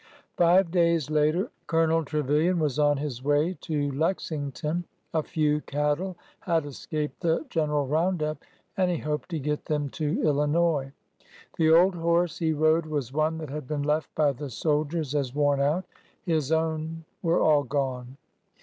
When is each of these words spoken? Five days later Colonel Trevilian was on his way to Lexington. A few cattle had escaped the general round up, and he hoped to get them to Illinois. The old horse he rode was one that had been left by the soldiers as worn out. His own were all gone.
Five 0.35 0.71
days 0.71 1.11
later 1.11 1.51
Colonel 1.67 2.03
Trevilian 2.03 2.57
was 2.57 2.79
on 2.79 2.97
his 2.97 3.23
way 3.23 3.55
to 3.61 3.91
Lexington. 3.91 4.83
A 5.13 5.21
few 5.21 5.61
cattle 5.61 6.17
had 6.39 6.65
escaped 6.65 7.19
the 7.21 7.45
general 7.51 7.85
round 7.85 8.23
up, 8.23 8.43
and 8.75 8.89
he 8.89 8.97
hoped 8.97 9.29
to 9.29 9.37
get 9.37 9.65
them 9.65 9.89
to 9.89 10.23
Illinois. 10.23 10.91
The 11.55 11.69
old 11.69 11.93
horse 11.93 12.39
he 12.39 12.51
rode 12.51 12.87
was 12.87 13.13
one 13.13 13.37
that 13.37 13.51
had 13.51 13.67
been 13.67 13.83
left 13.83 14.09
by 14.15 14.31
the 14.31 14.49
soldiers 14.49 15.13
as 15.13 15.35
worn 15.35 15.61
out. 15.61 15.85
His 16.23 16.51
own 16.51 17.05
were 17.21 17.39
all 17.39 17.61
gone. 17.61 18.17